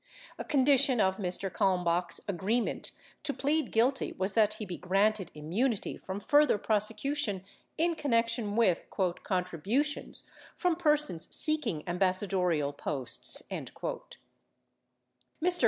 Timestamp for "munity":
5.51-6.01